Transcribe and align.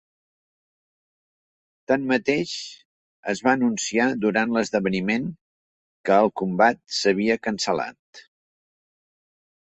Tanmateix, 1.91 2.53
es 3.33 3.41
va 3.47 3.51
anunciar 3.57 4.07
durant 4.23 4.55
l'esdeveniment 4.55 5.27
que 6.09 6.15
el 6.23 6.31
combat 6.43 6.81
s'havia 7.01 7.37
cancel·lat. 7.49 8.23